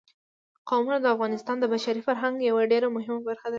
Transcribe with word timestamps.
قومونه 0.69 0.97
د 1.01 1.05
افغانستان 1.15 1.55
د 1.59 1.65
بشري 1.73 2.01
فرهنګ 2.07 2.35
یوه 2.49 2.63
ډېره 2.71 2.87
مهمه 2.95 3.19
برخه 3.27 3.45
ده. 3.49 3.49